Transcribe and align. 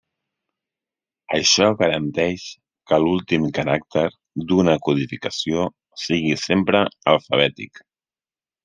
Això 1.39 1.67
garanteix 1.81 2.47
que 2.93 2.99
l'últim 3.05 3.47
caràcter 3.59 4.05
d'una 4.53 4.77
codificació 4.89 5.71
sigui 6.07 6.37
sempre 6.49 6.87
alfabètic. 7.17 7.89